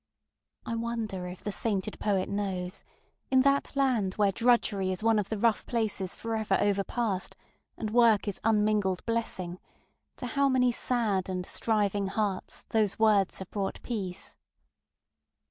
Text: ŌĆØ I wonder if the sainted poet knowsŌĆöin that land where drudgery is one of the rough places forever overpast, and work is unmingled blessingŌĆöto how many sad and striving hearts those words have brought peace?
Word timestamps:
ŌĆØ 0.65 0.71
I 0.71 0.75
wonder 0.77 1.27
if 1.27 1.43
the 1.43 1.51
sainted 1.51 1.99
poet 1.99 2.27
knowsŌĆöin 2.27 3.43
that 3.43 3.75
land 3.75 4.15
where 4.15 4.31
drudgery 4.31 4.91
is 4.91 5.03
one 5.03 5.19
of 5.19 5.29
the 5.29 5.37
rough 5.37 5.63
places 5.67 6.15
forever 6.15 6.57
overpast, 6.59 7.35
and 7.77 7.91
work 7.91 8.27
is 8.27 8.41
unmingled 8.43 9.05
blessingŌĆöto 9.05 9.59
how 10.23 10.49
many 10.49 10.71
sad 10.71 11.29
and 11.29 11.45
striving 11.45 12.07
hearts 12.07 12.63
those 12.69 12.97
words 12.97 13.37
have 13.37 13.51
brought 13.51 13.79
peace? 13.83 14.35